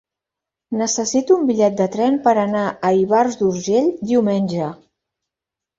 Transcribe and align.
Necessito 0.79 1.37
un 1.41 1.43
bitllet 1.49 1.77
de 1.83 1.87
tren 1.97 2.17
per 2.25 2.33
anar 2.47 2.65
a 2.69 2.93
Ivars 3.05 3.39
d'Urgell 3.45 3.95
diumenge. 4.15 4.77